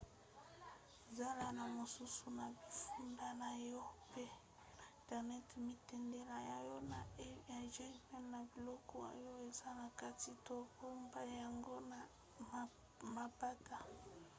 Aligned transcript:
zala 1.17 1.47
na 1.57 1.63
mosusu 1.77 2.25
na 2.37 2.45
bifunda 2.55 3.27
na 3.41 3.49
yo 3.69 3.81
mpe 4.09 4.25
na 4.79 4.85
internet 4.99 5.47
mitindela 5.65 6.37
yango 6.51 6.77
na 6.91 6.99
e-mail 7.27 7.67
na 8.31 8.39
biloko 8.51 8.95
oyo 9.13 9.31
eza 9.47 9.69
na 9.79 9.87
kati 9.99 10.31
to 10.45 10.55
bomba 10.75 11.21
yango 11.37 11.75
na 11.91 11.99
mapata" 13.15 13.77